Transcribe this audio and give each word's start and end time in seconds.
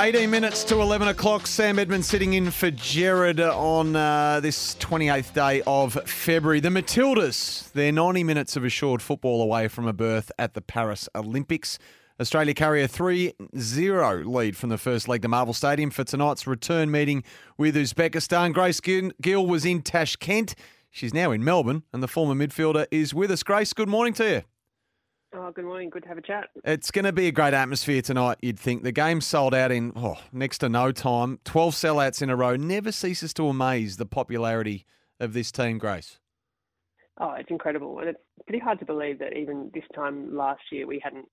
18 0.00 0.28
minutes 0.28 0.64
to 0.64 0.80
11 0.80 1.06
o'clock. 1.06 1.46
Sam 1.46 1.78
Edmund's 1.78 2.08
sitting 2.08 2.32
in 2.32 2.50
for 2.50 2.70
Jared 2.70 3.38
on 3.38 3.94
uh, 3.94 4.40
this 4.40 4.74
28th 4.76 5.32
day 5.32 5.62
of 5.66 5.94
February. 6.08 6.58
The 6.58 6.68
Matildas, 6.68 7.70
they're 7.72 7.92
90 7.92 8.24
minutes 8.24 8.56
of 8.56 8.64
assured 8.64 9.00
football 9.00 9.40
away 9.40 9.68
from 9.68 9.86
a 9.86 9.92
berth 9.92 10.32
at 10.36 10.54
the 10.54 10.60
Paris 10.60 11.08
Olympics. 11.14 11.78
Australia 12.20 12.54
carry 12.54 12.82
a 12.82 12.88
3 12.88 13.32
0 13.56 14.24
lead 14.24 14.56
from 14.56 14.70
the 14.70 14.78
first 14.78 15.06
leg 15.06 15.22
to 15.22 15.28
Marvel 15.28 15.54
Stadium 15.54 15.90
for 15.90 16.02
tonight's 16.02 16.46
return 16.46 16.90
meeting 16.90 17.22
with 17.56 17.76
Uzbekistan. 17.76 18.52
Grace 18.52 18.80
Gill 18.80 19.46
was 19.46 19.64
in 19.64 19.80
Tashkent. 19.80 20.54
She's 20.90 21.14
now 21.14 21.30
in 21.30 21.44
Melbourne, 21.44 21.84
and 21.92 22.02
the 22.02 22.08
former 22.08 22.34
midfielder 22.34 22.86
is 22.90 23.14
with 23.14 23.30
us. 23.30 23.42
Grace, 23.42 23.72
good 23.72 23.88
morning 23.88 24.14
to 24.14 24.28
you. 24.28 24.53
Oh, 25.36 25.50
good 25.50 25.64
morning. 25.64 25.90
Good 25.90 26.04
to 26.04 26.08
have 26.08 26.18
a 26.18 26.22
chat. 26.22 26.50
It's 26.64 26.92
going 26.92 27.06
to 27.06 27.12
be 27.12 27.26
a 27.26 27.32
great 27.32 27.54
atmosphere 27.54 28.00
tonight, 28.02 28.38
you'd 28.40 28.58
think. 28.58 28.84
The 28.84 28.92
game's 28.92 29.26
sold 29.26 29.52
out 29.52 29.72
in 29.72 29.92
oh, 29.96 30.16
next 30.32 30.58
to 30.58 30.68
no 30.68 30.92
time. 30.92 31.40
12 31.44 31.74
sellouts 31.74 32.22
in 32.22 32.30
a 32.30 32.36
row. 32.36 32.54
Never 32.54 32.92
ceases 32.92 33.34
to 33.34 33.48
amaze 33.48 33.96
the 33.96 34.06
popularity 34.06 34.86
of 35.18 35.32
this 35.32 35.50
team, 35.50 35.78
Grace. 35.78 36.20
Oh, 37.18 37.32
it's 37.32 37.50
incredible. 37.50 37.98
And 37.98 38.10
it's 38.10 38.20
pretty 38.46 38.60
hard 38.60 38.78
to 38.78 38.84
believe 38.84 39.18
that 39.18 39.36
even 39.36 39.72
this 39.74 39.84
time 39.92 40.36
last 40.36 40.62
year 40.70 40.86
we 40.86 41.00
hadn't 41.02 41.26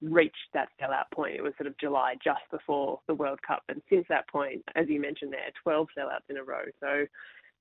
reached 0.00 0.36
that 0.54 0.68
sellout 0.80 1.10
point. 1.14 1.36
It 1.36 1.42
was 1.42 1.52
sort 1.58 1.66
of 1.66 1.76
July 1.78 2.14
just 2.24 2.42
before 2.50 3.00
the 3.08 3.14
World 3.14 3.40
Cup. 3.46 3.62
And 3.68 3.82
since 3.90 4.06
that 4.08 4.26
point, 4.28 4.62
as 4.74 4.86
you 4.88 5.02
mentioned 5.02 5.34
there, 5.34 5.50
12 5.62 5.88
sellouts 5.98 6.30
in 6.30 6.38
a 6.38 6.44
row. 6.44 6.64
So 6.80 7.04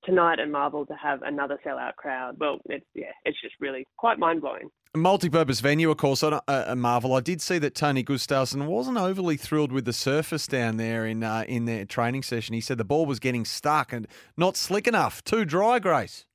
tonight 0.03 0.39
at 0.39 0.49
Marvel 0.49 0.85
to 0.85 0.93
have 0.95 1.21
another 1.21 1.59
sellout 1.65 1.95
crowd, 1.95 2.37
well, 2.39 2.59
it's, 2.65 2.85
yeah, 2.93 3.11
it's 3.25 3.39
just 3.41 3.55
really 3.59 3.85
quite 3.97 4.19
mind 4.19 4.41
blowing. 4.41 4.69
Multi-purpose 4.95 5.59
venue, 5.59 5.91
of 5.91 5.97
course, 5.97 6.23
at 6.23 6.41
uh, 6.47 6.75
Marvel. 6.75 7.13
I 7.13 7.19
did 7.19 7.41
see 7.41 7.59
that 7.59 7.75
Tony 7.75 8.03
Gustavsson 8.03 8.65
wasn't 8.65 8.97
overly 8.97 9.37
thrilled 9.37 9.71
with 9.71 9.85
the 9.85 9.93
surface 9.93 10.47
down 10.47 10.77
there 10.77 11.05
in 11.05 11.23
uh, 11.23 11.43
in 11.47 11.65
their 11.65 11.85
training 11.85 12.23
session. 12.23 12.55
He 12.55 12.61
said 12.61 12.77
the 12.77 12.85
ball 12.85 13.05
was 13.05 13.19
getting 13.19 13.45
stuck 13.45 13.93
and 13.93 14.07
not 14.37 14.57
slick 14.57 14.87
enough, 14.87 15.23
too 15.23 15.45
dry. 15.45 15.77
Grace. 15.79 16.25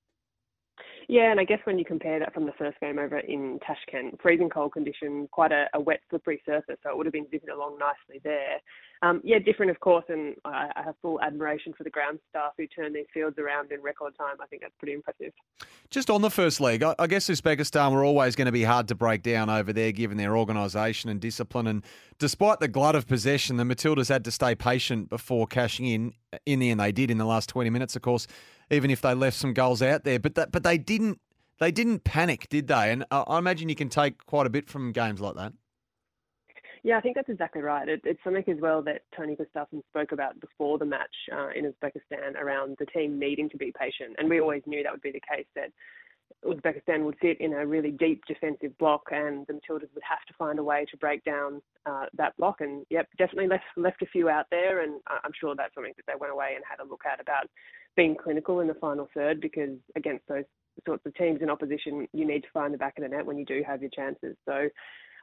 Yeah, 1.09 1.31
and 1.31 1.41
I 1.41 1.45
guess 1.45 1.59
when 1.65 1.79
you 1.79 1.85
compare 1.85 2.21
that 2.21 2.33
from 2.33 2.47
the 2.47 2.53
first 2.53 2.79
game 2.81 2.99
over 2.99 3.19
in 3.19 3.59
Tashkent, 3.67 4.21
freezing 4.23 4.49
cold 4.49 4.73
conditions, 4.73 5.29
quite 5.33 5.53
a, 5.53 5.67
a 5.75 5.81
wet, 5.81 6.01
slippery 6.09 6.41
surface, 6.47 6.77
so 6.83 6.91
it 6.91 6.97
would 6.97 7.07
have 7.07 7.13
been 7.13 7.29
zipping 7.31 7.51
along 7.51 7.79
nicely 7.79 8.21
there. 8.23 8.61
Um, 9.03 9.21
yeah, 9.25 9.41
different, 9.41 9.71
of 9.71 9.81
course, 9.81 10.05
and 10.09 10.37
I, 10.45 10.71
I, 10.77 10.83
have 10.85 10.95
full 11.03 11.21
admiration 11.21 11.75
for 11.77 11.83
the 11.83 11.91
ground 11.91 12.21
staff 12.31 12.53
who 12.57 12.69
turn 12.69 12.93
these 12.93 13.07
fields 13.13 13.37
around 13.37 13.73
in 13.73 13.83
record 13.83 14.17
time. 14.17 14.37
I 14.41 14.47
think 14.47 14.63
that's 14.63 14.75
pretty 14.79 14.93
impressive. 14.93 15.33
Just 15.91 16.09
on 16.09 16.23
the 16.23 16.31
first 16.31 16.61
leg, 16.61 16.85
I, 16.85 16.95
I 17.01 17.09
guess 17.09 17.29
Uzbekistan 17.29 17.91
were 17.91 18.05
always 18.05 18.37
going 18.37 18.47
to 18.47 18.53
be 18.53 18.63
hard 18.63 18.87
to 18.89 18.95
break 18.95 19.25
down 19.25 19.51
over 19.51 19.73
there, 19.73 19.91
given 19.91 20.19
their 20.19 20.37
organisation 20.37 21.11
and 21.11 21.21
discipline. 21.21 21.67
And 21.67 21.85
despite 22.21 22.61
the 22.61 22.69
glut 22.69 22.95
of 22.95 23.09
possession, 23.09 23.57
the 23.57 23.65
Matildas 23.65 24.09
had 24.09 24.25
to 24.25 24.31
stay 24.31 24.55
patient 24.55 25.09
before 25.09 25.49
cashing 25.49 25.87
in. 25.87 26.13
In 26.47 26.61
the 26.61 26.71
end, 26.71 26.79
they 26.79 26.93
did 26.93 27.11
in 27.11 27.19
the 27.19 27.27
last 27.27 27.49
20 27.49 27.71
minutes, 27.71 27.97
of 27.97 28.03
course 28.03 28.27
even 28.73 28.91
if 28.91 29.01
they 29.03 29.15
left 29.15 29.37
some 29.37 29.53
goals 29.53 29.83
out 29.83 30.05
there. 30.05 30.19
But 30.19 30.35
that, 30.35 30.51
but 30.51 30.63
they 30.63 30.79
didn't 30.79 31.21
they 31.59 31.71
didn't 31.71 32.03
panic, 32.03 32.49
did 32.49 32.67
they? 32.67 32.91
And 32.91 33.05
I, 33.11 33.21
I 33.21 33.39
imagine 33.39 33.69
you 33.69 33.77
can 33.77 33.89
take 33.89 34.27
quite 34.27 34.47
a 34.47 34.51
bit 34.51 34.69
from 34.69 34.91
games 34.93 35.21
like 35.21 35.37
that. 35.37 35.53
Yeah, 36.85 36.99
I 36.99 37.01
think 37.01 37.15
that's 37.15 37.29
exactly 37.29 37.63
right. 37.63 37.89
It, 37.89 38.01
it's 38.05 38.23
something 38.25 38.45
as 38.49 38.61
well 38.61 38.83
that 38.83 39.03
Tony 39.17 39.37
Gustavsson 39.37 39.83
spoke 39.89 40.11
about 40.11 40.41
before 40.41 40.79
the 40.79 40.85
match 40.85 41.15
uh, 41.33 41.51
in 41.55 41.65
Uzbekistan 41.65 42.35
around 42.37 42.77
the 42.81 42.87
team 42.87 43.19
needing 43.19 43.49
to 43.51 43.57
be 43.57 43.73
patient. 43.79 44.17
And 44.19 44.29
we 44.29 44.41
always 44.41 44.63
knew 44.67 44.83
that 44.83 44.91
would 44.93 45.03
be 45.03 45.13
the 45.13 45.21
case, 45.21 45.47
that 45.55 45.71
Uzbekistan 46.45 47.05
would 47.05 47.15
sit 47.23 47.41
in 47.41 47.53
a 47.53 47.65
really 47.65 47.93
deep 47.93 48.25
defensive 48.27 48.77
block 48.79 49.03
and 49.13 49.47
the 49.47 49.53
Matildas 49.53 49.95
would 49.95 50.03
have 50.09 50.25
to 50.27 50.35
find 50.37 50.59
a 50.59 50.65
way 50.65 50.85
to 50.91 50.97
break 50.97 51.23
down 51.23 51.63
uh, 51.87 52.07
that 52.15 52.37
block. 52.37 52.61
And 52.61 52.85
yep, 52.91 53.07
definitely 53.17 53.49
left, 53.49 53.65
left 53.77 54.03
a 54.03 54.07
few 54.07 54.29
out 54.29 54.47
there. 54.51 54.83
And 54.83 55.01
I'm 55.07 55.33
sure 55.39 55.55
that's 55.55 55.75
something 55.75 55.95
that 55.97 56.13
they 56.13 56.19
went 56.19 56.33
away 56.33 56.55
and 56.57 56.65
had 56.69 56.85
a 56.85 56.89
look 56.89 57.03
at 57.11 57.21
about 57.21 57.47
being 57.95 58.17
clinical 58.17 58.59
in 58.59 58.67
the 58.67 58.75
final 58.75 59.09
third 59.15 59.41
because 59.41 59.79
against 59.95 60.27
those 60.27 60.45
sorts 60.85 61.07
of 61.07 61.15
teams 61.15 61.43
in 61.43 61.51
opposition, 61.51 62.09
you 62.13 62.27
need 62.27 62.43
to 62.43 62.49
find 62.53 62.75
the 62.75 62.79
back 62.79 62.95
of 62.99 63.03
the 63.03 63.09
net 63.09 63.25
when 63.25 63.39
you 63.39 63.45
do 63.45 63.63
have 63.65 63.83
your 63.83 63.91
chances. 63.91 64.35
So 64.47 64.69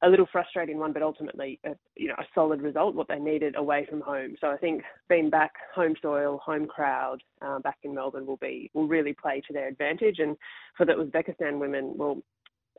a 0.01 0.09
little 0.09 0.27
frustrating 0.31 0.79
one, 0.79 0.93
but 0.93 1.01
ultimately, 1.01 1.59
a, 1.65 1.71
you 1.95 2.07
know, 2.07 2.15
a 2.17 2.23
solid 2.33 2.61
result, 2.61 2.95
what 2.95 3.07
they 3.07 3.19
needed 3.19 3.55
away 3.55 3.85
from 3.89 4.01
home. 4.01 4.35
So 4.39 4.47
I 4.47 4.57
think 4.57 4.83
being 5.09 5.29
back 5.29 5.53
home 5.73 5.95
soil, 6.01 6.39
home 6.43 6.67
crowd, 6.67 7.21
uh, 7.41 7.59
back 7.59 7.77
in 7.83 7.93
Melbourne 7.93 8.25
will 8.25 8.37
be 8.37 8.71
will 8.73 8.87
really 8.87 9.13
play 9.13 9.41
to 9.47 9.53
their 9.53 9.67
advantage. 9.67 10.19
And 10.19 10.37
for 10.77 10.85
the 10.85 10.93
Uzbekistan 10.93 11.59
women, 11.59 11.93
well, 11.95 12.21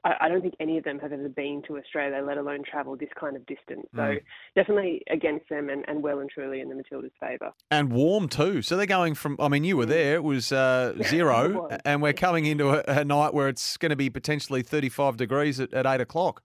I, 0.05 0.29
don't 0.29 0.41
think 0.41 0.55
any 0.61 0.79
of 0.79 0.85
them 0.85 0.99
have 1.01 1.13
ever 1.13 1.29
been 1.29 1.63
to 1.67 1.77
Australia, 1.77 2.25
let 2.25 2.39
alone 2.39 2.63
travel 2.69 2.97
this 2.97 3.11
kind 3.19 3.37
of 3.37 3.45
distance. 3.47 3.87
So 3.95 4.01
mm. 4.01 4.21
definitely 4.55 5.03
against 5.11 5.49
them 5.49 5.69
and, 5.69 5.85
and 5.89 6.03
well 6.03 6.21
and 6.21 6.31
truly 6.31 6.61
in 6.61 6.69
the 6.69 6.75
Matildas' 6.75 7.11
favour. 7.21 7.53
And 7.71 7.93
warm 7.93 8.29
too. 8.29 8.63
So 8.63 8.77
they're 8.77 8.87
going 8.87 9.15
from, 9.15 9.37
I 9.39 9.49
mean, 9.49 9.65
you 9.65 9.77
were 9.77 9.85
mm. 9.85 9.91
there, 9.91 10.15
it 10.15 10.25
was 10.25 10.53
uh, 10.53 10.95
zero, 11.03 11.45
it 11.45 11.55
was. 11.55 11.81
and 11.85 12.03
we're 12.03 12.13
coming 12.13 12.47
into 12.47 12.71
a, 12.71 13.01
a, 13.01 13.05
night 13.05 13.35
where 13.35 13.49
it's 13.49 13.77
going 13.77 13.91
to 13.91 13.97
be 13.97 14.09
potentially 14.09 14.63
35 14.63 15.17
degrees 15.17 15.61
at, 15.61 15.75
at 15.75 15.87
8 15.87 16.01
o'clock 16.01 16.43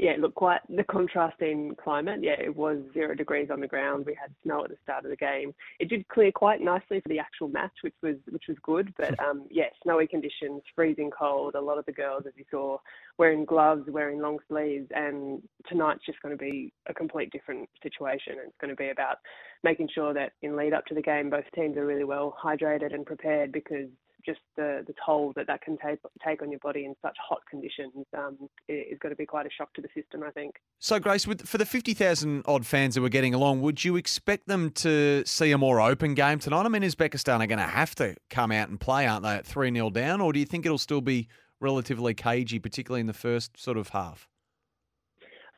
yeah, 0.00 0.14
look, 0.18 0.34
quite 0.34 0.60
the 0.70 0.82
contrasting 0.82 1.76
climate. 1.76 2.20
Yeah, 2.22 2.40
it 2.40 2.56
was 2.56 2.78
zero 2.94 3.14
degrees 3.14 3.50
on 3.52 3.60
the 3.60 3.66
ground. 3.66 4.06
We 4.06 4.16
had 4.18 4.32
snow 4.42 4.64
at 4.64 4.70
the 4.70 4.76
start 4.82 5.04
of 5.04 5.10
the 5.10 5.16
game. 5.16 5.54
It 5.78 5.90
did 5.90 6.08
clear 6.08 6.32
quite 6.32 6.62
nicely 6.62 7.02
for 7.02 7.10
the 7.10 7.18
actual 7.18 7.48
match, 7.48 7.74
which 7.82 7.94
was 8.02 8.16
which 8.30 8.44
was 8.48 8.56
good. 8.62 8.94
But 8.96 9.20
um, 9.22 9.44
yeah, 9.50 9.66
snowy 9.82 10.06
conditions, 10.06 10.62
freezing 10.74 11.10
cold. 11.10 11.54
A 11.54 11.60
lot 11.60 11.76
of 11.76 11.84
the 11.84 11.92
girls, 11.92 12.22
as 12.26 12.32
you 12.34 12.46
saw, 12.50 12.78
wearing 13.18 13.44
gloves, 13.44 13.82
wearing 13.88 14.22
long 14.22 14.38
sleeves. 14.48 14.88
And 14.94 15.42
tonight's 15.68 16.06
just 16.06 16.22
going 16.22 16.34
to 16.34 16.42
be 16.42 16.72
a 16.88 16.94
complete 16.94 17.30
different 17.30 17.68
situation. 17.82 18.36
It's 18.42 18.56
going 18.58 18.70
to 18.70 18.76
be 18.76 18.88
about 18.88 19.18
making 19.62 19.90
sure 19.94 20.14
that 20.14 20.32
in 20.40 20.56
lead 20.56 20.72
up 20.72 20.86
to 20.86 20.94
the 20.94 21.02
game, 21.02 21.28
both 21.28 21.44
teams 21.54 21.76
are 21.76 21.84
really 21.84 22.04
well 22.04 22.34
hydrated 22.42 22.94
and 22.94 23.04
prepared 23.04 23.52
because 23.52 23.88
just 24.24 24.40
the, 24.56 24.84
the 24.86 24.94
toll 25.04 25.32
that 25.36 25.46
that 25.46 25.62
can 25.62 25.76
take, 25.78 25.98
take 26.24 26.42
on 26.42 26.50
your 26.50 26.60
body 26.60 26.84
in 26.84 26.94
such 27.02 27.16
hot 27.26 27.40
conditions 27.48 28.06
um, 28.16 28.36
is 28.68 28.98
going 28.98 29.10
to 29.10 29.16
be 29.16 29.26
quite 29.26 29.46
a 29.46 29.50
shock 29.50 29.72
to 29.74 29.82
the 29.82 29.88
system, 29.94 30.22
I 30.22 30.30
think. 30.30 30.56
So, 30.78 30.98
Grace, 30.98 31.26
with, 31.26 31.46
for 31.46 31.58
the 31.58 31.66
50,000 31.66 32.42
odd 32.46 32.66
fans 32.66 32.94
that 32.94 33.00
were 33.00 33.08
getting 33.08 33.34
along, 33.34 33.62
would 33.62 33.84
you 33.84 33.96
expect 33.96 34.46
them 34.46 34.70
to 34.72 35.24
see 35.26 35.52
a 35.52 35.58
more 35.58 35.80
open 35.80 36.14
game 36.14 36.38
tonight? 36.38 36.64
I 36.64 36.68
mean, 36.68 36.82
Uzbekistan 36.82 37.40
are 37.40 37.46
going 37.46 37.58
to 37.58 37.64
have 37.64 37.94
to 37.96 38.16
come 38.28 38.52
out 38.52 38.68
and 38.68 38.78
play, 38.78 39.06
aren't 39.06 39.22
they, 39.22 39.34
at 39.34 39.46
3 39.46 39.72
0 39.72 39.90
down? 39.90 40.20
Or 40.20 40.32
do 40.32 40.38
you 40.38 40.46
think 40.46 40.66
it'll 40.66 40.78
still 40.78 41.00
be 41.00 41.28
relatively 41.60 42.14
cagey, 42.14 42.58
particularly 42.58 43.00
in 43.00 43.06
the 43.06 43.12
first 43.12 43.58
sort 43.58 43.76
of 43.76 43.88
half? 43.88 44.28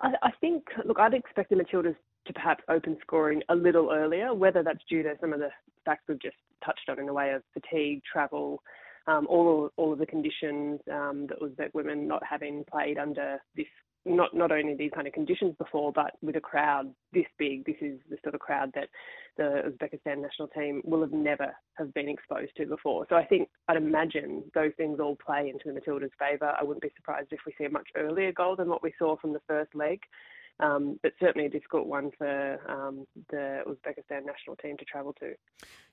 I, 0.01 0.13
I 0.23 0.31
think, 0.41 0.65
look, 0.85 0.99
I'd 0.99 1.15
expect 1.15 1.51
the 1.51 1.57
Matildas 1.57 1.97
to 2.27 2.33
perhaps 2.33 2.63
open 2.69 2.97
scoring 3.01 3.43
a 3.49 3.55
little 3.55 3.91
earlier, 3.93 4.35
whether 4.35 4.63
that's 4.63 4.85
due 4.89 5.03
to 5.03 5.15
some 5.21 5.33
of 5.33 5.41
the 5.41 5.51
facts 5.85 6.05
we've 6.09 6.23
just 6.23 6.37
touched 6.65 6.89
on 6.89 6.99
in 6.99 7.07
the 7.07 7.13
way 7.13 7.33
of 7.33 7.43
fatigue, 7.53 8.03
travel, 8.11 8.63
um, 9.07 9.27
all 9.29 9.71
all 9.77 9.93
of 9.93 9.99
the 9.99 10.07
conditions 10.07 10.81
um, 10.93 11.27
that 11.29 11.41
Uzbek 11.41 11.75
women 11.75 12.07
not 12.07 12.23
having 12.25 12.65
played 12.71 12.99
under 12.99 13.39
this 13.57 13.67
not 14.05 14.35
not 14.35 14.51
only 14.51 14.75
these 14.75 14.91
kind 14.95 15.07
of 15.07 15.13
conditions 15.13 15.55
before, 15.59 15.93
but 15.93 16.13
with 16.23 16.37
a 16.37 16.41
crowd 16.41 16.93
this 17.13 17.27
big. 17.39 17.65
This 17.65 17.77
is 17.81 17.99
the 18.11 18.17
sort 18.23 18.35
of 18.35 18.41
crowd 18.41 18.71
that 18.75 18.89
the 19.37 19.63
Uzbekistan 19.71 20.19
national 20.19 20.49
team 20.49 20.83
will 20.85 21.01
have 21.01 21.13
never 21.13 21.55
have 21.75 21.93
been 21.95 22.09
exposed 22.09 22.53
to 22.57 22.67
before. 22.67 23.07
So 23.09 23.17
I 23.17 23.25
think 23.25 23.49
I'd 23.69 23.77
imagine 23.77 24.45
those 24.55 24.73
things 24.77 24.99
all 25.01 25.17
play 25.17 25.51
into 25.51 25.73
the 25.73 25.81
Matildas' 25.81 26.11
favour. 26.19 26.53
I 26.59 26.65
wouldn't 26.65 26.83
be 26.83 26.93
surprised 26.97 27.29
if 27.31 27.41
we 27.47 27.55
see 27.57 27.65
a 27.65 27.71
much 27.71 27.89
earlier 27.97 28.33
goal 28.33 28.57
than 28.57 28.69
what 28.69 28.83
we 28.83 28.93
saw 28.99 29.17
from 29.17 29.33
the 29.33 29.43
first 29.47 29.75
leg. 29.75 30.01
Um, 30.63 31.01
but 31.03 31.13
certainly 31.19 31.47
a 31.47 31.51
difficult 31.51 31.89
one 31.89 32.13
for 32.17 32.61
um, 32.71 33.05
the 33.31 33.63
Uzbekistan 33.67 34.25
national 34.25 34.55
team 34.63 34.77
to 34.77 34.85
travel 34.85 35.13
to. 35.15 35.35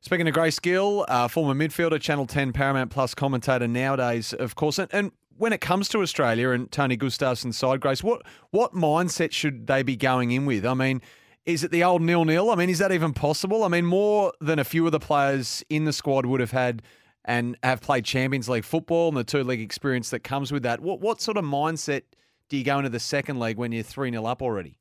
Speaking 0.02 0.28
of 0.28 0.34
Grace 0.36 0.60
Gill, 0.60 1.06
uh, 1.08 1.28
former 1.28 1.56
midfielder, 1.56 2.00
Channel 2.00 2.28
10 2.28 2.54
Paramount 2.54 2.92
Plus 2.92 3.16
commentator 3.16 3.68
nowadays, 3.68 4.32
of 4.32 4.54
course, 4.54 4.78
and, 4.78 4.88
and 4.94 5.12
when 5.40 5.54
it 5.54 5.62
comes 5.62 5.90
to 5.90 6.02
Australia 6.02 6.52
and 6.52 6.72
Tony 6.72 6.98
Gustavsson's 6.98 7.58
side, 7.58 7.80
Grace, 7.80 8.04
what 8.04 8.22
what 8.52 8.74
mindset 8.74 9.32
should 9.32 9.68
they 9.68 9.82
be 9.82 9.96
going 9.96 10.32
in 10.32 10.46
with? 10.46 10.66
I 10.66 10.74
mean, 10.74 11.02
is 11.46 11.64
it 11.64 11.72
the 11.72 11.84
old 11.84 12.02
nil 12.02 12.26
nil? 12.26 12.52
I 12.52 12.56
mean, 12.56 12.70
is 12.70 12.80
that 12.80 12.92
even 12.92 13.14
possible? 13.14 13.64
I 13.64 13.70
mean, 13.70 13.86
more 13.86 14.34
than 14.40 14.60
a 14.60 14.64
few 14.64 14.86
of 14.86 14.92
the 14.92 15.00
players 15.00 15.64
in 15.70 15.86
the 15.86 15.94
squad 15.94 16.26
would 16.26 16.42
have 16.42 16.52
had 16.52 16.84
and 17.26 17.58
have 17.64 17.82
played 17.82 18.06
Champions 18.06 18.50
League 18.50 18.66
football 18.66 19.08
and 19.08 19.18
the 19.18 19.24
two 19.24 19.44
league 19.44 19.62
experience 19.62 20.10
that 20.10 20.20
comes 20.20 20.52
with 20.52 20.64
that. 20.64 20.82
What 20.82 21.00
what 21.00 21.22
sort 21.22 21.38
of 21.38 21.46
mindset 21.46 22.04
do 22.50 22.58
you 22.58 22.64
go 22.64 22.78
into 22.78 22.90
the 22.90 23.00
second 23.00 23.40
leg 23.40 23.58
when 23.58 23.72
you're 23.72 23.84
3 23.84 24.12
0 24.12 24.26
up 24.26 24.42
already? 24.42 24.76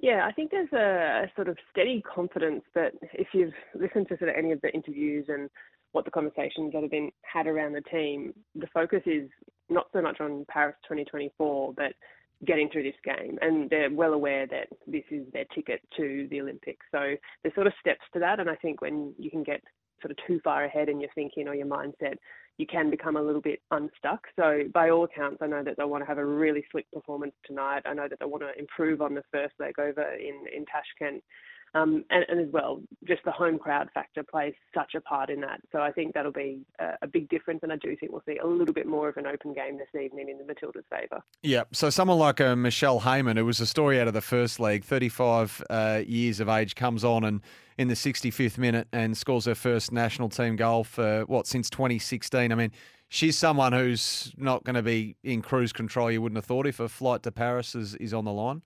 Yeah, 0.00 0.26
I 0.26 0.32
think 0.32 0.52
there's 0.52 0.72
a, 0.72 1.28
sort 1.34 1.48
of 1.48 1.56
steady 1.70 2.02
confidence 2.02 2.62
that 2.74 2.92
if 3.12 3.28
you've 3.32 3.54
listened 3.74 4.08
to 4.08 4.18
sort 4.18 4.30
of 4.30 4.36
any 4.36 4.52
of 4.52 4.60
the 4.60 4.72
interviews 4.72 5.26
and 5.28 5.50
what 5.92 6.04
the 6.04 6.10
conversations 6.10 6.72
that 6.72 6.82
have 6.82 6.90
been 6.90 7.10
had 7.22 7.46
around 7.46 7.72
the 7.72 7.80
team, 7.80 8.32
the 8.54 8.68
focus 8.72 9.02
is 9.06 9.28
not 9.68 9.86
so 9.92 10.00
much 10.00 10.20
on 10.20 10.44
Paris 10.48 10.76
2024, 10.84 11.74
but 11.74 11.94
getting 12.46 12.68
through 12.70 12.84
this 12.84 12.94
game. 13.04 13.38
And 13.40 13.68
they're 13.70 13.90
well 13.90 14.12
aware 14.12 14.46
that 14.46 14.68
this 14.86 15.02
is 15.10 15.26
their 15.32 15.46
ticket 15.52 15.80
to 15.96 16.28
the 16.30 16.40
Olympics. 16.40 16.86
So 16.92 17.14
there's 17.42 17.54
sort 17.54 17.66
of 17.66 17.72
steps 17.80 18.04
to 18.12 18.20
that. 18.20 18.38
And 18.38 18.48
I 18.48 18.54
think 18.54 18.80
when 18.80 19.14
you 19.18 19.30
can 19.30 19.42
get 19.42 19.62
too 20.38 20.42
far 20.42 20.64
ahead 20.64 20.88
in 20.88 21.00
your 21.00 21.10
thinking 21.14 21.48
or 21.48 21.54
your 21.54 21.66
mindset, 21.66 22.16
you 22.58 22.66
can 22.66 22.90
become 22.90 23.16
a 23.16 23.22
little 23.22 23.40
bit 23.40 23.60
unstuck. 23.70 24.26
So 24.36 24.62
by 24.74 24.90
all 24.90 25.04
accounts, 25.04 25.38
I 25.40 25.46
know 25.46 25.62
that 25.62 25.76
they 25.76 25.84
want 25.84 26.02
to 26.02 26.08
have 26.08 26.18
a 26.18 26.24
really 26.24 26.64
slick 26.72 26.90
performance 26.92 27.34
tonight. 27.46 27.82
I 27.86 27.94
know 27.94 28.08
that 28.08 28.18
they 28.18 28.26
want 28.26 28.42
to 28.42 28.58
improve 28.58 29.00
on 29.00 29.14
the 29.14 29.22
first 29.32 29.54
leg 29.60 29.78
over 29.78 30.02
in 30.14 30.44
in 30.54 30.64
Tashkent. 30.66 31.22
Um, 31.74 32.04
and, 32.10 32.24
and, 32.28 32.40
as 32.40 32.48
well, 32.50 32.80
just 33.06 33.24
the 33.24 33.30
home 33.30 33.58
crowd 33.58 33.88
factor 33.92 34.22
plays 34.22 34.54
such 34.74 34.94
a 34.94 35.00
part 35.00 35.28
in 35.28 35.40
that. 35.42 35.60
So 35.70 35.80
I 35.80 35.92
think 35.92 36.14
that'll 36.14 36.32
be 36.32 36.62
a, 36.78 36.94
a, 37.02 37.06
big 37.06 37.28
difference, 37.28 37.60
and 37.62 37.72
I 37.72 37.76
do 37.76 37.94
think 37.96 38.10
we'll 38.10 38.22
see 38.26 38.38
a 38.38 38.46
little 38.46 38.72
bit 38.72 38.86
more 38.86 39.08
of 39.08 39.16
an 39.16 39.26
open 39.26 39.52
game 39.52 39.76
this 39.76 40.00
evening 40.00 40.28
in 40.30 40.38
the 40.38 40.44
Matildas' 40.44 40.84
favour. 40.90 41.22
Yeah. 41.42 41.64
So 41.72 41.90
someone 41.90 42.18
like 42.18 42.40
uh, 42.40 42.56
Michelle 42.56 43.00
Heyman, 43.00 43.36
who 43.36 43.44
was 43.44 43.60
a 43.60 43.66
story 43.66 44.00
out 44.00 44.08
of 44.08 44.14
the 44.14 44.22
first 44.22 44.58
leg, 44.58 44.84
35 44.84 45.62
uh, 45.68 46.02
years 46.06 46.40
of 46.40 46.48
age, 46.48 46.74
comes 46.74 47.04
on 47.04 47.24
and 47.24 47.42
in 47.76 47.88
the 47.88 47.94
65th 47.94 48.58
minute 48.58 48.88
and 48.92 49.16
scores 49.16 49.44
her 49.44 49.54
first 49.54 49.92
national 49.92 50.28
team 50.28 50.56
goal 50.56 50.84
for 50.84 51.24
what 51.26 51.46
since 51.46 51.70
2016. 51.70 52.52
I 52.52 52.54
mean. 52.54 52.72
She's 53.10 53.38
someone 53.38 53.72
who's 53.72 54.34
not 54.36 54.64
going 54.64 54.74
to 54.74 54.82
be 54.82 55.16
in 55.24 55.40
cruise 55.40 55.72
control. 55.72 56.10
You 56.10 56.20
wouldn't 56.20 56.36
have 56.36 56.44
thought 56.44 56.66
if 56.66 56.78
a 56.78 56.90
flight 56.90 57.22
to 57.22 57.32
Paris 57.32 57.74
is, 57.74 57.94
is 57.94 58.12
on 58.12 58.26
the 58.26 58.32
line. 58.32 58.60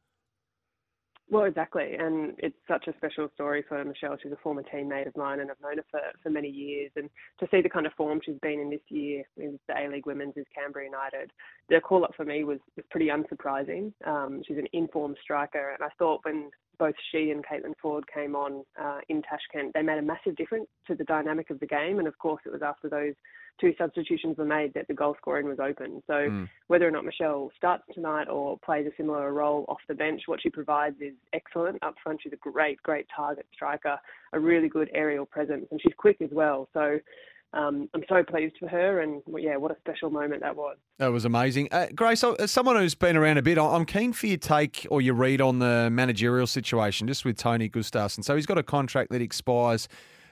Well, 1.32 1.44
exactly, 1.44 1.94
and 1.98 2.34
it's 2.36 2.58
such 2.68 2.88
a 2.88 2.96
special 2.98 3.26
story 3.32 3.64
for 3.66 3.82
Michelle. 3.86 4.18
She's 4.22 4.32
a 4.32 4.36
former 4.42 4.62
teammate 4.62 5.06
of 5.06 5.16
mine, 5.16 5.40
and 5.40 5.50
I've 5.50 5.58
known 5.62 5.78
her 5.78 5.84
for, 5.90 6.00
for 6.22 6.28
many 6.28 6.50
years. 6.50 6.90
And 6.94 7.08
to 7.40 7.48
see 7.50 7.62
the 7.62 7.70
kind 7.70 7.86
of 7.86 7.94
form 7.94 8.20
she's 8.22 8.38
been 8.42 8.60
in 8.60 8.68
this 8.68 8.82
year 8.90 9.24
with 9.38 9.58
the 9.66 9.72
A 9.72 9.88
League 9.88 10.04
Women's 10.04 10.36
is 10.36 10.44
Canberra 10.54 10.84
United. 10.84 11.30
The 11.70 11.80
call 11.80 12.04
up 12.04 12.14
for 12.14 12.26
me 12.26 12.44
was, 12.44 12.58
was 12.76 12.84
pretty 12.90 13.06
unsurprising. 13.06 13.94
Um, 14.06 14.42
she's 14.46 14.58
an 14.58 14.66
informed 14.74 15.16
striker, 15.22 15.70
and 15.70 15.82
I 15.82 15.88
thought 15.98 16.20
when 16.24 16.50
both 16.82 16.96
she 17.12 17.30
and 17.30 17.44
Caitlin 17.46 17.74
Foord 17.80 18.02
came 18.12 18.34
on 18.34 18.64
uh, 18.76 18.98
in 19.08 19.22
Tashkent, 19.22 19.72
they 19.72 19.82
made 19.82 19.98
a 19.98 20.02
massive 20.02 20.34
difference 20.34 20.66
to 20.88 20.96
the 20.96 21.04
dynamic 21.04 21.48
of 21.50 21.60
the 21.60 21.66
game. 21.66 22.00
And 22.00 22.08
of 22.08 22.18
course, 22.18 22.42
it 22.44 22.50
was 22.50 22.60
after 22.60 22.88
those 22.88 23.14
two 23.60 23.72
substitutions 23.78 24.36
were 24.36 24.44
made 24.44 24.74
that 24.74 24.88
the 24.88 24.94
goal 24.94 25.14
scoring 25.16 25.46
was 25.46 25.60
open. 25.60 26.02
So 26.08 26.14
mm. 26.14 26.48
whether 26.66 26.88
or 26.88 26.90
not 26.90 27.04
Michelle 27.04 27.52
starts 27.56 27.84
tonight 27.94 28.24
or 28.28 28.58
plays 28.64 28.84
a 28.88 28.96
similar 28.96 29.32
role 29.32 29.64
off 29.68 29.78
the 29.86 29.94
bench, 29.94 30.22
what 30.26 30.42
she 30.42 30.50
provides 30.50 30.96
is 31.00 31.14
excellent. 31.32 31.80
Up 31.84 31.94
front, 32.02 32.18
she's 32.20 32.32
a 32.32 32.50
great, 32.50 32.82
great 32.82 33.06
target 33.14 33.46
striker, 33.54 33.96
a 34.32 34.40
really 34.40 34.68
good 34.68 34.90
aerial 34.92 35.24
presence, 35.24 35.66
and 35.70 35.80
she's 35.80 35.94
quick 35.96 36.16
as 36.20 36.30
well. 36.32 36.68
So 36.72 36.98
um, 37.54 37.88
I'm 37.94 38.02
so 38.08 38.22
pleased 38.22 38.54
for 38.58 38.68
her, 38.68 39.00
and 39.00 39.22
yeah, 39.36 39.56
what 39.56 39.70
a 39.70 39.76
special 39.80 40.10
moment 40.10 40.40
that 40.40 40.56
was. 40.56 40.76
That 40.98 41.08
was 41.08 41.24
amazing, 41.24 41.68
uh, 41.70 41.88
Grace. 41.94 42.24
As 42.24 42.50
someone 42.50 42.76
who's 42.76 42.94
been 42.94 43.16
around 43.16 43.36
a 43.36 43.42
bit, 43.42 43.58
I'm 43.58 43.84
keen 43.84 44.14
for 44.14 44.26
your 44.26 44.38
take 44.38 44.86
or 44.90 45.02
your 45.02 45.14
read 45.14 45.40
on 45.40 45.58
the 45.58 45.90
managerial 45.90 46.46
situation, 46.46 47.06
just 47.06 47.24
with 47.24 47.36
Tony 47.36 47.68
Gustavsson. 47.68 48.24
So 48.24 48.36
he's 48.36 48.46
got 48.46 48.56
a 48.56 48.62
contract 48.62 49.10
that 49.10 49.20
expires 49.20 49.86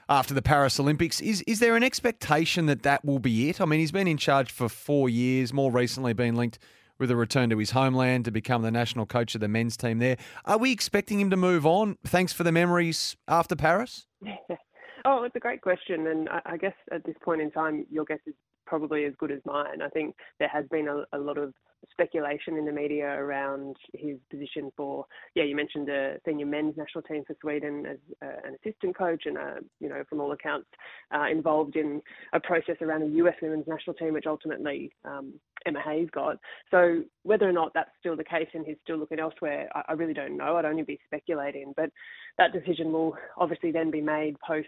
after 0.09 0.33
the 0.33 0.41
Paris 0.41 0.79
Olympics. 0.79 1.21
Is 1.21 1.41
is 1.43 1.59
there 1.59 1.75
an 1.75 1.83
expectation 1.83 2.65
that 2.65 2.81
that 2.83 3.05
will 3.05 3.19
be 3.19 3.49
it? 3.49 3.61
I 3.61 3.65
mean, 3.65 3.79
he's 3.79 3.91
been 3.91 4.07
in 4.07 4.17
charge 4.17 4.51
for 4.51 4.67
four 4.67 5.07
years. 5.07 5.53
More 5.53 5.71
recently, 5.71 6.13
been 6.13 6.35
linked 6.35 6.57
with 6.97 7.11
a 7.11 7.15
return 7.15 7.49
to 7.51 7.57
his 7.57 7.71
homeland 7.71 8.25
to 8.25 8.31
become 8.31 8.63
the 8.63 8.71
national 8.71 9.05
coach 9.05 9.35
of 9.35 9.41
the 9.41 9.47
men's 9.47 9.77
team 9.77 9.99
there. 9.99 10.17
Are 10.45 10.57
we 10.57 10.71
expecting 10.71 11.19
him 11.19 11.29
to 11.29 11.37
move 11.37 11.65
on? 11.65 11.97
Thanks 12.05 12.33
for 12.33 12.43
the 12.43 12.51
memories 12.51 13.15
after 13.27 13.55
Paris. 13.55 14.07
oh, 15.05 15.23
it's 15.23 15.35
a 15.35 15.39
great 15.39 15.61
question, 15.61 16.07
and 16.07 16.29
I, 16.45 16.57
guess 16.57 16.73
at 16.91 17.03
this 17.03 17.15
point 17.23 17.41
in 17.41 17.51
time, 17.51 17.85
your 17.89 18.05
guess 18.05 18.19
is 18.25 18.35
probably 18.65 19.05
as 19.05 19.13
good 19.17 19.31
as 19.31 19.39
mine. 19.45 19.81
I 19.81 19.89
think 19.89 20.15
there 20.39 20.47
has 20.47 20.65
been 20.71 20.87
a, 20.87 21.03
a 21.17 21.19
lot 21.19 21.37
of 21.37 21.53
speculation 21.91 22.57
in 22.57 22.65
the 22.65 22.71
media 22.71 23.07
around 23.07 23.75
his 23.93 24.17
position 24.29 24.71
for, 24.77 25.05
yeah, 25.35 25.43
you 25.43 25.55
mentioned 25.55 25.87
the 25.87 26.17
senior 26.25 26.45
men's 26.45 26.77
national 26.77 27.01
team 27.03 27.23
for 27.25 27.35
Sweden 27.41 27.85
as 27.85 27.97
uh, 28.23 28.47
an 28.47 28.55
assistant 28.63 28.95
coach 28.95 29.23
and, 29.25 29.37
uh, 29.37 29.55
you 29.79 29.89
know, 29.89 30.03
from 30.07 30.21
all 30.21 30.31
accounts, 30.31 30.67
uh, 31.13 31.25
involved 31.29 31.75
in 31.75 32.01
a 32.33 32.39
process 32.39 32.77
around 32.81 33.01
the 33.01 33.17
US 33.23 33.35
women's 33.41 33.67
national 33.67 33.95
team, 33.95 34.13
which 34.13 34.27
ultimately 34.27 34.91
um, 35.05 35.33
Emma 35.65 35.81
Hayes 35.81 36.09
got. 36.11 36.37
So 36.69 37.03
whether 37.23 37.47
or 37.47 37.51
not 37.51 37.71
that's 37.73 37.91
still 37.99 38.15
the 38.15 38.23
case 38.23 38.47
and 38.53 38.65
he's 38.65 38.77
still 38.83 38.97
looking 38.97 39.19
elsewhere, 39.19 39.69
I, 39.73 39.83
I 39.89 39.91
really 39.93 40.13
don't 40.13 40.37
know. 40.37 40.57
I'd 40.57 40.65
only 40.65 40.83
be 40.83 40.99
speculating. 41.05 41.73
But 41.75 41.89
that 42.37 42.53
decision 42.53 42.91
will 42.91 43.15
obviously 43.37 43.71
then 43.71 43.91
be 43.91 44.01
made 44.01 44.35
post 44.45 44.67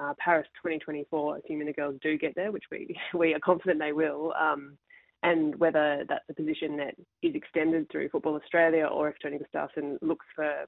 uh, 0.00 0.14
Paris 0.18 0.46
2024, 0.62 1.38
assuming 1.38 1.66
the 1.66 1.72
girls 1.72 1.96
do 2.02 2.18
get 2.18 2.34
there, 2.34 2.52
which 2.52 2.64
we 2.70 2.96
we 3.14 3.34
are 3.34 3.40
confident 3.40 3.78
they 3.78 3.92
will. 3.92 4.32
Um, 4.38 4.76
and 5.22 5.56
whether 5.56 6.04
that's 6.08 6.24
a 6.30 6.34
position 6.34 6.76
that 6.76 6.94
is 7.22 7.34
extended 7.34 7.90
through 7.90 8.10
Football 8.10 8.36
Australia 8.36 8.84
or 8.84 9.08
if 9.08 9.16
Tony 9.20 9.38
Gustavsson 9.38 9.96
looks 10.02 10.26
for 10.34 10.66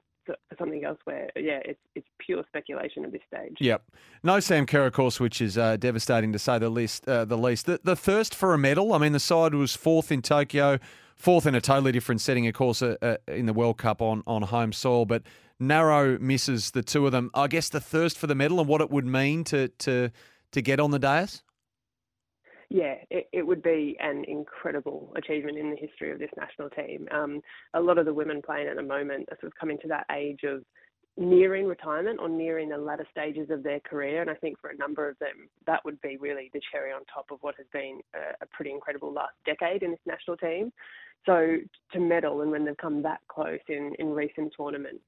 something 0.79 0.87
else 0.87 0.99
where, 1.05 1.29
yeah, 1.35 1.59
it's, 1.65 1.79
it's 1.95 2.07
pure 2.19 2.43
speculation 2.47 3.05
at 3.05 3.11
this 3.11 3.21
stage. 3.27 3.57
Yep. 3.59 3.83
No 4.23 4.39
Sam 4.39 4.65
Kerr, 4.65 4.85
of 4.87 4.93
course, 4.93 5.19
which 5.19 5.41
is 5.41 5.57
uh, 5.57 5.77
devastating 5.77 6.31
to 6.33 6.39
say 6.39 6.59
the 6.59 6.69
least. 6.69 7.07
Uh, 7.07 7.25
the 7.25 7.37
least. 7.37 7.65
The, 7.65 7.79
the 7.83 7.95
thirst 7.95 8.35
for 8.35 8.53
a 8.53 8.57
medal, 8.57 8.93
I 8.93 8.97
mean, 8.97 9.13
the 9.13 9.19
side 9.19 9.53
was 9.53 9.75
fourth 9.75 10.11
in 10.11 10.21
Tokyo, 10.21 10.79
fourth 11.15 11.45
in 11.45 11.55
a 11.55 11.61
totally 11.61 11.91
different 11.91 12.21
setting, 12.21 12.47
of 12.47 12.53
course, 12.53 12.81
uh, 12.81 12.95
uh 13.01 13.17
in 13.27 13.45
the 13.45 13.53
World 13.53 13.77
Cup 13.77 14.01
on, 14.01 14.23
on 14.27 14.43
home 14.43 14.73
soil, 14.73 15.05
but 15.05 15.23
narrow 15.59 16.17
misses 16.19 16.71
the 16.71 16.83
two 16.83 17.05
of 17.05 17.11
them. 17.11 17.29
I 17.33 17.47
guess 17.47 17.69
the 17.69 17.81
thirst 17.81 18.17
for 18.17 18.27
the 18.27 18.35
medal 18.35 18.59
and 18.59 18.67
what 18.67 18.81
it 18.81 18.89
would 18.89 19.05
mean 19.05 19.43
to, 19.45 19.67
to, 19.67 20.11
to 20.51 20.61
get 20.61 20.79
on 20.79 20.91
the 20.91 20.99
dais? 20.99 21.43
Yeah, 22.69 22.95
it, 23.09 23.27
it, 23.33 23.45
would 23.45 23.63
be 23.63 23.97
an 23.99 24.23
incredible 24.27 25.11
achievement 25.17 25.57
in 25.57 25.71
the 25.71 25.75
history 25.75 26.11
of 26.11 26.19
this 26.19 26.29
national 26.37 26.69
team. 26.69 27.07
Um, 27.11 27.41
a 27.73 27.79
lot 27.79 27.97
of 27.97 28.05
the 28.05 28.13
women 28.13 28.41
playing 28.45 28.67
at 28.67 28.75
the 28.75 28.83
moment 28.83 29.27
are 29.31 29.37
sort 29.41 29.51
of 29.51 29.59
coming 29.59 29.79
to 29.81 29.87
that 29.87 30.05
age 30.11 30.41
of 30.43 30.63
nearing 31.17 31.65
retirement 31.65 32.19
or 32.21 32.29
nearing 32.29 32.69
the 32.69 32.77
latter 32.77 33.07
stages 33.11 33.49
of 33.49 33.63
their 33.63 33.79
career. 33.79 34.21
And 34.21 34.29
I 34.29 34.35
think 34.35 34.59
for 34.59 34.69
a 34.69 34.77
number 34.77 35.09
of 35.09 35.17
them, 35.17 35.49
that 35.65 35.83
would 35.83 35.99
be 36.01 36.17
really 36.17 36.51
the 36.53 36.61
cherry 36.71 36.91
on 36.91 37.01
top 37.13 37.25
of 37.31 37.39
what 37.41 37.55
has 37.57 37.65
been 37.73 38.01
a, 38.13 38.43
a 38.43 38.47
pretty 38.53 38.71
incredible 38.71 39.11
last 39.11 39.33
decade 39.45 39.81
in 39.81 39.91
this 39.91 39.99
national 40.05 40.37
team. 40.37 40.71
So 41.25 41.57
to 41.93 41.99
medal 41.99 42.41
and 42.41 42.51
when 42.51 42.65
they've 42.65 42.77
come 42.77 43.01
that 43.01 43.19
close 43.27 43.59
in, 43.67 43.93
in 43.99 44.11
recent 44.11 44.53
tournaments, 44.55 45.03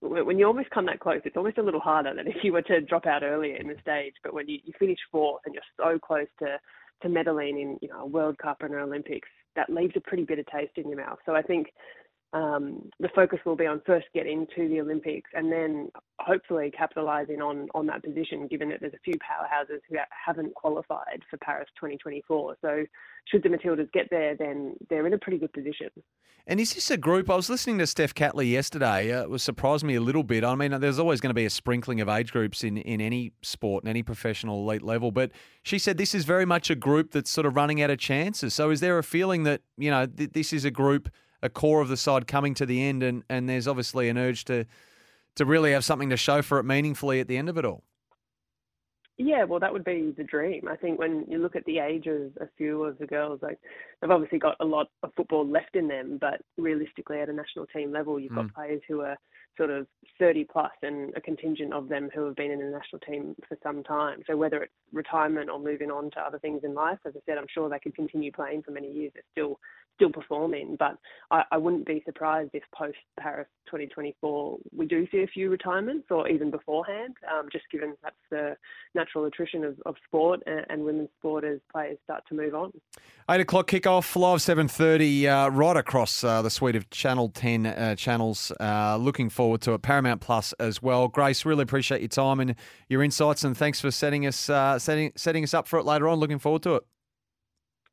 when 0.00 0.38
you 0.38 0.46
almost 0.46 0.68
come 0.68 0.84
that 0.86 1.00
close, 1.00 1.20
it's 1.24 1.36
almost 1.36 1.56
a 1.56 1.62
little 1.62 1.80
harder 1.80 2.14
than 2.14 2.26
if 2.26 2.36
you 2.42 2.52
were 2.52 2.62
to 2.62 2.82
drop 2.82 3.06
out 3.06 3.22
earlier 3.22 3.56
in 3.56 3.68
the 3.68 3.76
stage. 3.80 4.12
But 4.22 4.34
when 4.34 4.48
you, 4.48 4.58
you 4.64 4.74
finish 4.78 4.98
fourth 5.10 5.42
and 5.46 5.54
you're 5.54 5.62
so 5.78 5.98
close 5.98 6.26
to 6.40 6.58
to 7.02 7.08
medaling 7.08 7.60
in 7.60 7.78
you 7.80 7.88
know 7.88 8.00
a 8.00 8.06
World 8.06 8.38
Cup 8.38 8.58
and 8.62 8.74
an 8.74 8.80
Olympics, 8.80 9.28
that 9.56 9.70
leaves 9.70 9.94
a 9.96 10.00
pretty 10.00 10.24
bitter 10.24 10.44
taste 10.44 10.72
in 10.76 10.88
your 10.88 10.98
mouth. 10.98 11.18
So 11.26 11.34
I 11.34 11.42
think 11.42 11.68
um, 12.34 12.90
the 12.98 13.08
focus 13.14 13.38
will 13.46 13.54
be 13.54 13.66
on 13.66 13.80
first 13.86 14.06
getting 14.12 14.46
to 14.56 14.68
the 14.68 14.80
Olympics 14.80 15.30
and 15.34 15.52
then 15.52 15.88
hopefully 16.18 16.72
capitalising 16.78 17.40
on 17.40 17.68
on 17.74 17.86
that 17.86 18.02
position, 18.02 18.48
given 18.48 18.68
that 18.70 18.80
there's 18.80 18.92
a 18.92 19.04
few 19.04 19.14
powerhouses 19.14 19.78
who 19.88 19.96
haven't 20.26 20.54
qualified 20.54 21.22
for 21.30 21.36
Paris 21.38 21.68
2024. 21.76 22.56
So 22.60 22.84
should 23.26 23.44
the 23.44 23.48
Matildas 23.48 23.90
get 23.92 24.10
there, 24.10 24.36
then 24.36 24.74
they're 24.90 25.06
in 25.06 25.12
a 25.14 25.18
pretty 25.18 25.38
good 25.38 25.52
position. 25.52 25.90
And 26.46 26.60
is 26.60 26.74
this 26.74 26.90
a 26.90 26.98
group? 26.98 27.30
I 27.30 27.36
was 27.36 27.48
listening 27.48 27.78
to 27.78 27.86
Steph 27.86 28.14
Catley 28.14 28.50
yesterday. 28.50 29.12
Uh, 29.12 29.22
it 29.22 29.30
was 29.30 29.42
surprised 29.42 29.82
me 29.82 29.94
a 29.94 30.00
little 30.00 30.22
bit. 30.22 30.44
I 30.44 30.54
mean, 30.54 30.78
there's 30.78 30.98
always 30.98 31.22
going 31.22 31.30
to 31.30 31.34
be 31.34 31.46
a 31.46 31.50
sprinkling 31.50 32.02
of 32.02 32.08
age 32.08 32.32
groups 32.32 32.62
in, 32.62 32.76
in 32.76 33.00
any 33.00 33.32
sport 33.40 33.82
and 33.82 33.88
any 33.88 34.02
professional 34.02 34.60
elite 34.60 34.82
level. 34.82 35.10
But 35.10 35.30
she 35.62 35.78
said 35.78 35.96
this 35.96 36.14
is 36.14 36.26
very 36.26 36.44
much 36.44 36.68
a 36.68 36.74
group 36.74 37.12
that's 37.12 37.30
sort 37.30 37.46
of 37.46 37.56
running 37.56 37.80
out 37.80 37.88
of 37.88 37.98
chances. 37.98 38.52
So 38.52 38.68
is 38.68 38.80
there 38.80 38.98
a 38.98 39.02
feeling 39.02 39.44
that, 39.44 39.62
you 39.78 39.90
know, 39.90 40.04
th- 40.04 40.32
this 40.32 40.52
is 40.52 40.66
a 40.66 40.70
group, 40.70 41.08
a 41.44 41.50
core 41.50 41.80
of 41.80 41.88
the 41.88 41.96
side 41.96 42.26
coming 42.26 42.54
to 42.54 42.66
the 42.66 42.82
end 42.82 43.02
and, 43.02 43.22
and 43.28 43.48
there's 43.48 43.68
obviously 43.68 44.08
an 44.08 44.18
urge 44.18 44.44
to, 44.46 44.64
to 45.36 45.44
really 45.44 45.72
have 45.72 45.84
something 45.84 46.10
to 46.10 46.16
show 46.16 46.42
for 46.42 46.58
it 46.58 46.64
meaningfully 46.64 47.20
at 47.20 47.28
the 47.28 47.36
end 47.36 47.48
of 47.48 47.58
it 47.58 47.64
all? 47.64 47.84
Yeah, 49.16 49.44
well, 49.44 49.60
that 49.60 49.72
would 49.72 49.84
be 49.84 50.12
the 50.16 50.24
dream. 50.24 50.66
I 50.68 50.74
think 50.74 50.98
when 50.98 51.24
you 51.28 51.38
look 51.38 51.54
at 51.54 51.64
the 51.66 51.78
age 51.78 52.08
of 52.08 52.32
a 52.40 52.48
few 52.58 52.82
of 52.82 52.98
the 52.98 53.06
girls, 53.06 53.38
like 53.42 53.60
they've 54.00 54.10
obviously 54.10 54.40
got 54.40 54.56
a 54.58 54.64
lot 54.64 54.88
of 55.04 55.12
football 55.16 55.46
left 55.46 55.76
in 55.76 55.86
them, 55.86 56.18
but 56.20 56.40
realistically, 56.56 57.20
at 57.20 57.28
a 57.28 57.32
national 57.32 57.66
team 57.66 57.92
level, 57.92 58.18
you've 58.18 58.34
got 58.34 58.46
mm. 58.46 58.54
players 58.54 58.82
who 58.88 59.02
are 59.02 59.16
sort 59.56 59.70
of 59.70 59.86
30 60.18 60.46
plus 60.50 60.72
and 60.82 61.12
a 61.16 61.20
contingent 61.20 61.72
of 61.72 61.88
them 61.88 62.10
who 62.12 62.24
have 62.24 62.34
been 62.34 62.50
in 62.50 62.58
the 62.58 62.64
national 62.64 62.98
team 63.00 63.36
for 63.48 63.56
some 63.62 63.84
time. 63.84 64.22
So 64.26 64.36
whether 64.36 64.64
it's 64.64 64.72
retirement 64.92 65.48
or 65.48 65.60
moving 65.60 65.92
on 65.92 66.10
to 66.12 66.20
other 66.20 66.40
things 66.40 66.62
in 66.64 66.74
life, 66.74 66.98
as 67.06 67.12
I 67.16 67.20
said, 67.24 67.38
I'm 67.38 67.46
sure 67.52 67.68
they 67.68 67.78
could 67.78 67.94
continue 67.94 68.32
playing 68.32 68.62
for 68.62 68.72
many 68.72 68.90
years. 68.90 69.12
They're 69.14 69.22
still 69.30 69.60
still 69.94 70.10
performing, 70.10 70.76
but 70.78 70.98
I, 71.30 71.42
I 71.52 71.56
wouldn't 71.56 71.86
be 71.86 72.02
surprised 72.04 72.50
if 72.52 72.62
post 72.74 72.98
Paris 73.18 73.46
2024 73.66 74.58
we 74.76 74.86
do 74.86 75.06
see 75.10 75.22
a 75.22 75.26
few 75.26 75.50
retirements 75.50 76.06
or 76.10 76.28
even 76.28 76.50
beforehand, 76.50 77.14
um, 77.32 77.48
just 77.50 77.64
given 77.70 77.94
that's 78.02 78.16
the 78.30 78.56
natural 78.94 79.24
attrition 79.24 79.64
of, 79.64 79.76
of 79.86 79.94
sport 80.06 80.40
and, 80.46 80.66
and, 80.68 80.84
women's 80.84 81.08
sport 81.18 81.44
as 81.44 81.60
players 81.72 81.98
start 82.04 82.22
to 82.28 82.34
move 82.34 82.54
on. 82.54 82.72
Eight 83.30 83.40
o'clock 83.40 83.68
kickoff, 83.68 84.14
live 84.16 84.40
7:30, 84.40 85.26
uh, 85.26 85.50
right 85.50 85.76
across 85.76 86.22
uh, 86.22 86.42
the 86.42 86.50
suite 86.50 86.76
of 86.76 86.90
Channel 86.90 87.30
10 87.30 87.66
uh, 87.66 87.94
channels. 87.96 88.52
Uh, 88.60 88.96
looking 88.96 89.30
forward 89.30 89.60
to 89.62 89.72
it. 89.74 89.82
Paramount 89.82 90.20
Plus 90.20 90.52
as 90.54 90.82
well. 90.82 91.08
Grace, 91.08 91.44
really 91.44 91.62
appreciate 91.62 92.00
your 92.00 92.08
time 92.08 92.40
and 92.40 92.54
your 92.88 93.02
insights, 93.02 93.44
and 93.44 93.56
thanks 93.56 93.80
for 93.80 93.90
setting 93.90 94.26
us 94.26 94.50
uh, 94.50 94.78
setting 94.78 95.12
setting 95.16 95.44
us 95.44 95.54
up 95.54 95.66
for 95.66 95.78
it 95.78 95.84
later 95.84 96.08
on. 96.08 96.18
Looking 96.18 96.38
forward 96.38 96.62
to 96.64 96.74
it. 96.76 96.82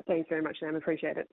Thanks 0.07 0.27
very 0.29 0.41
much, 0.41 0.57
Sam. 0.59 0.75
Appreciate 0.75 1.17
it. 1.17 1.29